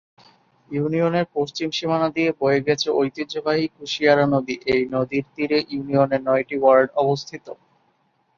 [0.69, 6.89] ইউনিয়নের পশ্চিম সীমানা দিয়ে বয়ে গেছে ঐতিহ্যবাহী কুশিয়ারা নদী, এই নদীর তীরে ইউনিয়নের নয়টি ওয়ার্ড
[7.03, 7.45] অবস্থিত।